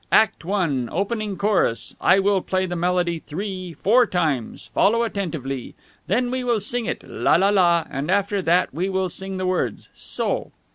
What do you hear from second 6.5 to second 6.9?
sing